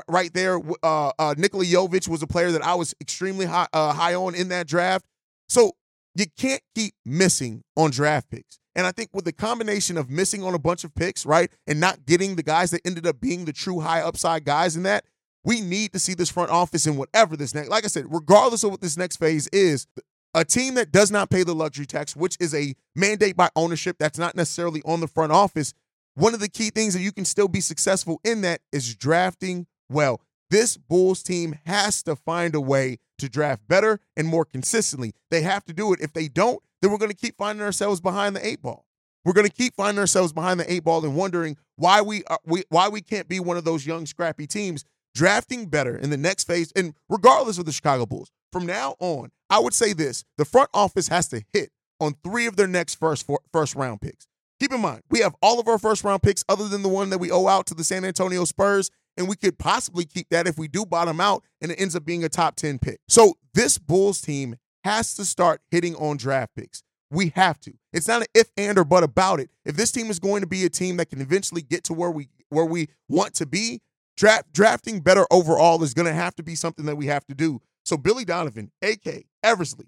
right 0.08 0.32
there, 0.34 0.60
uh, 0.82 1.12
uh, 1.18 1.34
Nikola 1.38 1.64
Jovic 1.64 2.08
was 2.08 2.20
a 2.22 2.26
player 2.26 2.50
that 2.50 2.62
I 2.62 2.74
was 2.74 2.94
extremely 3.00 3.46
high, 3.46 3.68
uh, 3.72 3.92
high 3.92 4.14
on 4.14 4.34
in 4.34 4.48
that 4.48 4.66
draft. 4.66 5.06
So 5.48 5.72
you 6.16 6.26
can't 6.36 6.62
keep 6.74 6.94
missing 7.06 7.62
on 7.76 7.92
draft 7.92 8.28
picks. 8.28 8.58
And 8.74 8.84
I 8.84 8.90
think 8.90 9.10
with 9.12 9.24
the 9.24 9.32
combination 9.32 9.96
of 9.96 10.10
missing 10.10 10.42
on 10.42 10.54
a 10.54 10.58
bunch 10.58 10.82
of 10.82 10.94
picks, 10.96 11.24
right, 11.24 11.50
and 11.68 11.78
not 11.78 12.06
getting 12.06 12.34
the 12.34 12.42
guys 12.42 12.72
that 12.72 12.80
ended 12.84 13.06
up 13.06 13.20
being 13.20 13.44
the 13.44 13.52
true 13.52 13.80
high 13.80 14.00
upside 14.00 14.44
guys 14.44 14.76
in 14.76 14.82
that, 14.82 15.04
we 15.44 15.60
need 15.60 15.92
to 15.92 16.00
see 16.00 16.14
this 16.14 16.30
front 16.30 16.50
office 16.50 16.86
in 16.86 16.96
whatever 16.96 17.36
this 17.36 17.54
next, 17.54 17.68
like 17.68 17.84
I 17.84 17.88
said, 17.88 18.04
regardless 18.08 18.64
of 18.64 18.72
what 18.72 18.80
this 18.80 18.96
next 18.96 19.16
phase 19.16 19.48
is, 19.48 19.86
a 20.34 20.44
team 20.44 20.74
that 20.74 20.92
does 20.92 21.10
not 21.10 21.30
pay 21.30 21.42
the 21.42 21.54
luxury 21.54 21.86
tax, 21.86 22.14
which 22.14 22.36
is 22.40 22.54
a 22.54 22.74
mandate 22.94 23.36
by 23.36 23.48
ownership 23.56 23.96
that's 23.98 24.18
not 24.18 24.36
necessarily 24.36 24.82
on 24.84 25.00
the 25.00 25.08
front 25.08 25.32
office, 25.32 25.74
one 26.14 26.34
of 26.34 26.40
the 26.40 26.48
key 26.48 26.70
things 26.70 26.94
that 26.94 27.00
you 27.00 27.12
can 27.12 27.24
still 27.24 27.48
be 27.48 27.60
successful 27.60 28.20
in 28.24 28.40
that 28.42 28.60
is 28.72 28.94
drafting 28.94 29.66
well. 29.88 30.20
This 30.50 30.76
Bulls 30.76 31.22
team 31.22 31.58
has 31.66 32.02
to 32.04 32.16
find 32.16 32.54
a 32.54 32.60
way 32.60 32.98
to 33.18 33.28
draft 33.28 33.66
better 33.68 34.00
and 34.16 34.26
more 34.26 34.44
consistently. 34.44 35.12
They 35.30 35.42
have 35.42 35.64
to 35.66 35.72
do 35.72 35.92
it. 35.92 36.00
If 36.00 36.12
they 36.12 36.28
don't, 36.28 36.60
then 36.80 36.90
we're 36.90 36.98
going 36.98 37.10
to 37.10 37.16
keep 37.16 37.36
finding 37.36 37.64
ourselves 37.64 38.00
behind 38.00 38.34
the 38.34 38.46
eight 38.46 38.62
ball. 38.62 38.86
We're 39.24 39.32
going 39.32 39.46
to 39.46 39.52
keep 39.52 39.74
finding 39.74 39.98
ourselves 39.98 40.32
behind 40.32 40.58
the 40.58 40.72
eight 40.72 40.84
ball 40.84 41.04
and 41.04 41.14
wondering 41.14 41.56
why 41.76 42.00
we, 42.00 42.24
are, 42.24 42.38
we 42.44 42.64
why 42.70 42.88
we 42.88 43.00
can't 43.00 43.28
be 43.28 43.40
one 43.40 43.56
of 43.56 43.64
those 43.64 43.86
young 43.86 44.06
scrappy 44.06 44.46
teams 44.46 44.84
drafting 45.14 45.66
better 45.66 45.96
in 45.96 46.10
the 46.10 46.16
next 46.16 46.44
phase. 46.44 46.72
And 46.74 46.94
regardless 47.08 47.58
of 47.58 47.66
the 47.66 47.72
Chicago 47.72 48.06
Bulls, 48.06 48.30
from 48.52 48.64
now 48.64 48.94
on, 49.00 49.30
I 49.50 49.58
would 49.58 49.74
say 49.74 49.92
this: 49.92 50.24
the 50.36 50.44
front 50.44 50.70
office 50.74 51.08
has 51.08 51.28
to 51.28 51.42
hit 51.52 51.70
on 52.00 52.14
three 52.22 52.46
of 52.46 52.56
their 52.56 52.66
next 52.66 52.96
first 52.96 53.26
four, 53.26 53.40
first 53.52 53.74
round 53.74 54.00
picks. 54.00 54.26
Keep 54.60 54.72
in 54.72 54.80
mind, 54.80 55.02
we 55.10 55.20
have 55.20 55.34
all 55.40 55.60
of 55.60 55.68
our 55.68 55.78
first 55.78 56.02
round 56.04 56.22
picks 56.22 56.44
other 56.48 56.68
than 56.68 56.82
the 56.82 56.88
one 56.88 57.10
that 57.10 57.18
we 57.18 57.30
owe 57.30 57.46
out 57.46 57.66
to 57.66 57.74
the 57.74 57.84
San 57.84 58.04
Antonio 58.04 58.44
Spurs, 58.44 58.90
and 59.16 59.28
we 59.28 59.36
could 59.36 59.58
possibly 59.58 60.04
keep 60.04 60.28
that 60.30 60.46
if 60.46 60.58
we 60.58 60.68
do 60.68 60.84
bottom 60.84 61.20
out 61.20 61.44
and 61.60 61.70
it 61.70 61.80
ends 61.80 61.94
up 61.94 62.04
being 62.04 62.24
a 62.24 62.28
top 62.28 62.56
10 62.56 62.78
pick. 62.78 63.00
So 63.08 63.34
this 63.54 63.78
Bulls 63.78 64.20
team 64.20 64.56
has 64.84 65.14
to 65.14 65.24
start 65.24 65.60
hitting 65.70 65.94
on 65.96 66.16
draft 66.16 66.54
picks. 66.56 66.82
We 67.10 67.32
have 67.36 67.60
to. 67.60 67.72
It's 67.92 68.08
not 68.08 68.22
an 68.22 68.26
if 68.34 68.50
and 68.56 68.78
or 68.78 68.84
but 68.84 69.02
about 69.02 69.40
it. 69.40 69.50
If 69.64 69.76
this 69.76 69.90
team 69.90 70.10
is 70.10 70.18
going 70.18 70.42
to 70.42 70.46
be 70.46 70.64
a 70.64 70.68
team 70.68 70.96
that 70.98 71.10
can 71.10 71.20
eventually 71.20 71.62
get 71.62 71.84
to 71.84 71.94
where 71.94 72.10
we 72.10 72.28
where 72.50 72.64
we 72.64 72.88
want 73.08 73.34
to 73.34 73.46
be, 73.46 73.80
draft 74.16 74.52
drafting 74.52 75.00
better 75.00 75.26
overall 75.30 75.82
is 75.82 75.94
going 75.94 76.06
to 76.06 76.12
have 76.12 76.34
to 76.36 76.42
be 76.42 76.54
something 76.54 76.84
that 76.86 76.96
we 76.96 77.06
have 77.06 77.26
to 77.26 77.34
do. 77.34 77.60
So 77.88 77.96
Billy 77.96 78.26
Donovan, 78.26 78.70
AK 78.82 79.24
Eversley, 79.42 79.86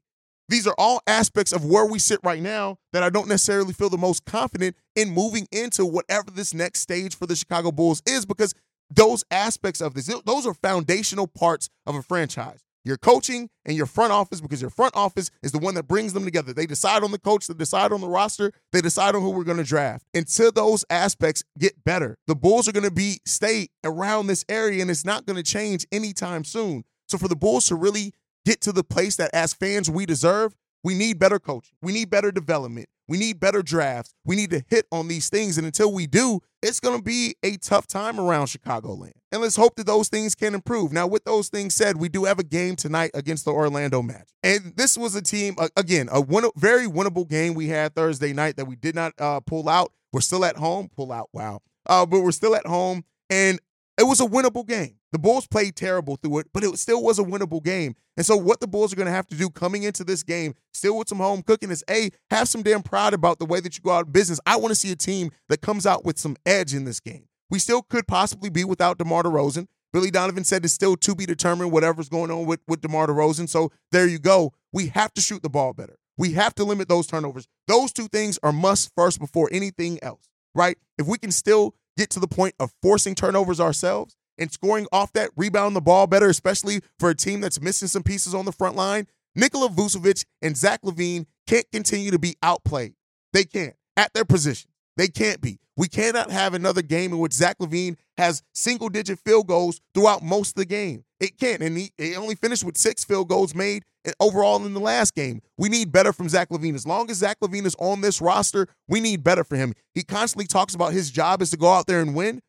these 0.49 0.67
are 0.67 0.75
all 0.79 1.03
aspects 1.07 1.53
of 1.53 1.67
where 1.67 1.85
we 1.85 1.99
sit 1.99 2.19
right 2.25 2.41
now 2.41 2.79
that 2.95 3.03
I 3.03 3.11
don't 3.11 3.29
necessarily 3.29 3.75
feel 3.75 3.91
the 3.91 3.99
most 3.99 4.25
confident 4.25 4.75
in 4.97 5.11
moving 5.11 5.47
into 5.53 5.85
whatever 5.85 6.31
this 6.31 6.55
next 6.55 6.81
stage 6.81 7.15
for 7.15 7.27
the 7.27 7.37
Chicago 7.37 7.71
Bulls 7.71 8.01
is 8.07 8.25
because 8.25 8.55
those 8.89 9.23
aspects 9.31 9.83
of 9.83 9.93
this, 9.93 10.07
those 10.25 10.47
are 10.47 10.55
foundational 10.55 11.27
parts 11.27 11.69
of 11.87 11.95
a 11.95 12.01
franchise. 12.01 12.65
Your 12.87 12.97
coaching 12.97 13.51
and 13.67 13.77
your 13.77 13.85
front 13.85 14.13
office, 14.13 14.41
because 14.41 14.63
your 14.63 14.71
front 14.71 14.97
office 14.97 15.31
is 15.43 15.53
the 15.53 15.59
one 15.59 15.75
that 15.75 15.87
brings 15.87 16.15
them 16.15 16.25
together. 16.25 16.55
They 16.55 16.65
decide 16.65 17.05
on 17.05 17.11
the 17.11 17.19
coach, 17.19 17.49
they 17.49 17.53
decide 17.53 17.93
on 17.93 18.01
the 18.01 18.09
roster, 18.09 18.51
they 18.73 18.81
decide 18.81 19.15
on 19.15 19.21
who 19.21 19.29
we're 19.29 19.45
going 19.45 19.59
to 19.59 19.63
draft. 19.63 20.07
Until 20.15 20.53
those 20.53 20.87
aspects 20.89 21.45
get 21.59 21.85
better, 21.85 22.17
the 22.27 22.35
Bulls 22.35 22.67
are 22.67 22.73
going 22.73 22.89
to 22.89 22.91
be 22.91 23.21
stay 23.27 23.69
around 23.85 24.29
this 24.29 24.47
area, 24.49 24.81
and 24.81 24.91
it's 24.91 25.05
not 25.05 25.27
going 25.27 25.37
to 25.37 25.43
change 25.43 25.87
anytime 25.93 26.45
soon. 26.45 26.85
So 27.11 27.19
for 27.19 27.29
the 27.29 27.37
Bulls 27.37 27.67
to 27.67 27.75
really 27.75 28.13
get 28.47 28.61
to 28.63 28.73
the 28.73 28.85
place 28.85 29.17
that 29.17 29.31
as 29.35 29.53
fans 29.53 29.91
we 29.91 30.07
deserve, 30.07 30.55
we 30.83 30.95
need 30.95 31.19
better 31.19 31.39
coaching. 31.39 31.77
We 31.83 31.93
need 31.93 32.09
better 32.09 32.31
development. 32.31 32.89
We 33.09 33.19
need 33.19 33.41
better 33.41 33.61
drafts. 33.61 34.15
We 34.25 34.37
need 34.37 34.51
to 34.51 34.63
hit 34.69 34.87
on 34.93 35.09
these 35.09 35.29
things. 35.29 35.59
And 35.59 35.67
until 35.67 35.93
we 35.93 36.07
do, 36.07 36.41
it's 36.63 36.79
going 36.79 36.97
to 36.97 37.03
be 37.03 37.35
a 37.43 37.57
tough 37.57 37.89
time 37.89 38.21
around 38.21 38.47
Chicagoland. 38.47 39.15
And 39.33 39.43
let's 39.43 39.57
hope 39.57 39.75
that 39.77 39.87
those 39.87 40.09
things 40.09 40.37
can 40.37 40.55
improve. 40.55 40.93
Now, 40.93 41.09
with 41.09 41.25
those 41.25 41.49
things 41.49 41.75
said, 41.75 41.97
we 41.97 42.09
do 42.09 42.25
have 42.25 42.39
a 42.39 42.45
game 42.45 42.77
tonight 42.77 43.11
against 43.13 43.45
the 43.45 43.51
Orlando 43.51 44.01
Magic. 44.01 44.29
And 44.45 44.75
this 44.77 44.97
was 44.97 45.17
a 45.17 45.23
team, 45.23 45.57
again, 45.77 46.09
a 46.13 46.21
win- 46.21 46.53
very 46.57 46.87
winnable 46.87 47.29
game 47.29 47.55
we 47.55 47.67
had 47.67 47.97
Thursday 47.97 48.33
night 48.33 48.57
that 48.57 48.67
we 48.67 48.77
did 48.77 48.95
not 48.95 49.13
uh, 49.19 49.41
pull 49.41 49.69
out. 49.69 49.93
We're 50.13 50.21
still 50.21 50.45
at 50.45 50.57
home. 50.57 50.89
Pull 50.95 51.11
out, 51.11 51.31
wow. 51.33 51.63
Uh, 51.87 52.07
but 52.07 52.21
we're 52.21 52.31
still 52.31 52.55
at 52.55 52.67
home. 52.67 53.05
And 53.29 53.59
it 53.99 54.05
was 54.05 54.21
a 54.21 54.27
winnable 54.27 54.67
game. 54.67 55.00
The 55.13 55.19
Bulls 55.19 55.47
played 55.47 55.75
terrible 55.75 56.17
through 56.17 56.39
it, 56.39 56.47
but 56.53 56.63
it 56.63 56.79
still 56.79 57.03
was 57.03 57.19
a 57.19 57.25
winnable 57.25 57.63
game. 57.63 57.97
And 58.17 58.25
so, 58.25 58.37
what 58.37 58.61
the 58.61 58.69
Bulls 58.69 58.93
are 58.93 58.97
going 58.97 59.07
to 59.07 59.13
have 59.13 59.27
to 59.29 59.35
do 59.35 59.51
coming 59.51 59.83
into 59.83 60.05
this 60.05 60.23
game, 60.23 60.55
still 60.73 60.97
with 60.97 61.09
some 61.09 61.19
home 61.19 61.43
cooking, 61.43 61.71
is 61.71 61.85
A, 61.91 62.11
have 62.31 62.49
some 62.49 62.63
damn 62.63 62.83
pride 62.83 63.15
about 63.15 63.39
the 63.39 63.47
way 63.47 63.61
that 63.61 63.77
you 63.77 63.83
go 63.83 63.91
out 63.91 64.03
of 64.03 64.13
business. 64.13 64.39
I 64.47 64.57
want 64.57 64.71
to 64.71 64.77
see 64.77 64.93
a 64.93 64.97
team 64.97 65.33
that 65.49 65.61
comes 65.61 65.85
out 65.85 66.05
with 66.05 66.19
some 66.19 66.37
edge 66.47 66.75
in 66.75 66.85
this 66.85 67.01
game. 67.01 67.27
We 67.51 67.59
still 67.59 67.83
could 67.83 68.07
possibly 68.07 68.51
be 68.51 68.65
without 68.65 68.99
DeMar 68.99 69.25
DeRozan. 69.25 69.67
Billy 69.93 70.13
Donovan 70.13 70.45
said 70.45 70.65
it's 70.65 70.73
still 70.73 70.97
to 70.99 71.17
be 71.17 71.27
determined 71.27 71.73
whatever's 71.73 72.09
going 72.09 72.31
on 72.31 72.47
with, 72.47 72.61
with 72.69 72.81
DeMar 72.81 73.09
DeRozan. 73.09 73.49
So 73.49 73.73
there 73.91 74.07
you 74.07 74.21
go. 74.21 74.53
We 74.73 74.87
have 74.89 75.13
to 75.15 75.21
shoot 75.21 75.43
the 75.43 75.51
ball 75.51 75.73
better. 75.73 75.97
We 76.17 76.35
have 76.35 76.55
to 76.57 76.65
limit 76.65 76.89
those 76.89 77.09
turnovers. 77.09 77.49
Those 77.67 77.93
two 77.93 78.07
things 78.07 78.39
are 78.45 78.53
must 78.53 78.93
first 78.95 79.19
before 79.19 79.49
anything 79.51 79.99
else, 80.03 80.29
right? 80.55 80.79
If 80.97 81.09
we 81.09 81.19
can 81.19 81.33
still 81.33 81.75
get 81.97 82.11
to 82.11 82.21
the 82.21 82.29
point 82.29 82.55
of 82.61 82.73
forcing 82.83 83.17
turnovers 83.17 83.59
ourselves 83.59 84.15
and 84.41 84.51
scoring 84.51 84.87
off 84.91 85.13
that, 85.13 85.31
rebound 85.37 85.77
the 85.77 85.81
ball 85.81 86.07
better, 86.07 86.29
especially 86.29 86.81
for 86.99 87.11
a 87.11 87.15
team 87.15 87.41
that's 87.41 87.61
missing 87.61 87.89
some 87.89 88.03
pieces 88.03 88.35
on 88.35 88.47
the 88.47 88.53
front 88.53 88.75
line, 88.75 89.07
Nikola 89.37 89.69
Vucevic 89.69 90.25
and 90.43 90.57
Zach 90.57 90.81
LaVine 90.83 91.27
can't 91.47 91.71
continue 91.71 92.11
to 92.11 92.19
be 92.19 92.37
outplayed. 92.43 92.95
They 93.33 93.45
can't 93.45 93.75
at 93.97 94.13
their 94.15 94.25
position. 94.25 94.71
They 94.97 95.09
can't 95.09 95.41
be. 95.41 95.61
We 95.77 95.89
cannot 95.89 96.31
have 96.31 96.53
another 96.55 96.83
game 96.83 97.13
in 97.13 97.19
which 97.19 97.33
Zach 97.33 97.59
LaVine 97.59 97.97
has 98.19 98.43
single 98.53 98.89
digit 98.89 99.19
field 99.19 99.47
goals 99.47 99.81
throughout 99.95 100.23
most 100.23 100.51
of 100.51 100.55
the 100.57 100.67
game. 100.67 101.05
It 101.21 101.39
can't. 101.39 101.63
And 101.63 101.77
he, 101.77 101.91
he 101.97 102.17
only 102.17 102.35
finished 102.35 102.65
with 102.65 102.77
six 102.77 103.05
field 103.05 103.29
goals 103.29 103.55
made 103.55 103.85
overall 104.19 104.65
in 104.65 104.75
the 104.75 104.81
last 104.81 105.15
game. 105.15 105.41
We 105.57 105.69
need 105.69 105.93
better 105.93 106.13
from 106.13 106.29
Zach 106.29 106.49
LaVine. 106.51 106.75
As 106.75 106.87
long 106.87 107.11
as 107.11 107.19
Zach 107.19 107.39
LaVine 107.41 107.67
is 107.67 107.77
on 107.79 108.01
this 108.01 108.21
roster, 108.21 108.69
we 108.89 109.01
need 109.01 109.23
better 109.23 109.45
for 109.45 109.57
him. 109.57 109.75
He 109.95 110.03
constantly 110.03 110.47
talks 110.47 110.75
about 110.75 110.93
his 110.93 111.11
job 111.11 111.41
is 111.43 111.51
to 111.51 111.57
go 111.57 111.73
out 111.73 111.87
there 111.87 112.01
and 112.01 112.15
win. 112.15 112.41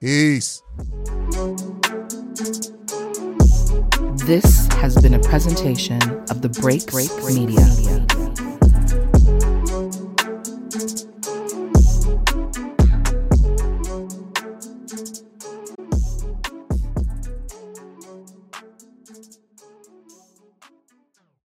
Peace. 0.00 0.60
This 4.26 4.66
has 4.72 5.00
been 5.00 5.14
a 5.14 5.20
presentation 5.20 6.02
of 6.30 6.42
the 6.42 6.48
Break 6.48 6.88
Break 6.88 7.10
Media. 7.32 7.64